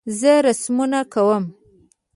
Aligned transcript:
زه 0.19 0.33
رسمونه 0.45 0.99
کوم 1.13 1.43